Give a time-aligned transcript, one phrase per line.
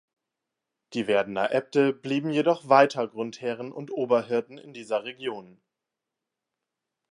[0.93, 5.61] Die Werdener Äbte blieben jedoch weiter Grundherren und Oberhirten in dieser Region.